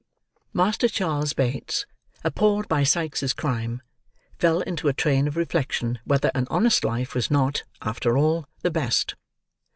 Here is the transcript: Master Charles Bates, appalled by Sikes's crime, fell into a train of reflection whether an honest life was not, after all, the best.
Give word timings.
Master 0.51 0.87
Charles 0.89 1.33
Bates, 1.33 1.85
appalled 2.23 2.67
by 2.67 2.81
Sikes's 2.81 3.33
crime, 3.33 3.83
fell 4.39 4.61
into 4.61 4.87
a 4.87 4.93
train 4.93 5.27
of 5.27 5.37
reflection 5.37 5.99
whether 6.05 6.31
an 6.33 6.47
honest 6.49 6.83
life 6.83 7.13
was 7.13 7.29
not, 7.29 7.61
after 7.83 8.17
all, 8.17 8.47
the 8.63 8.71
best. 8.71 9.13